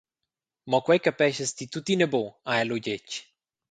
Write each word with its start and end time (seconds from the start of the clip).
Mo 0.69 0.79
quei 0.85 0.99
capeschas 1.07 1.51
ti 1.57 1.65
tuttina 1.73 2.07
buc», 2.13 2.29
ha 2.47 2.53
el 2.61 2.67
lu 2.69 2.77
detg. 2.87 3.09